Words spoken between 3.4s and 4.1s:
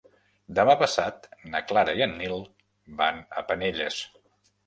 a Penelles.